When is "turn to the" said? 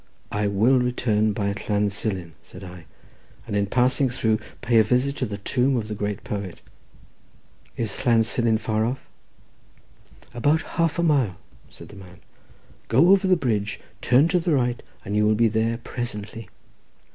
14.01-14.55